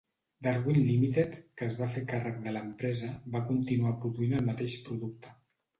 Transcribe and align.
Darwin 0.45 0.79
Limited, 0.87 1.35
que 1.59 1.67
es 1.73 1.77
va 1.83 1.89
fer 1.97 2.03
càrrec 2.15 2.41
de 2.47 2.55
l'empresa, 2.57 3.13
va 3.37 3.47
continuar 3.53 3.97
produint 4.03 4.39
el 4.41 4.47
mateix 4.53 4.81
producte. 4.91 5.41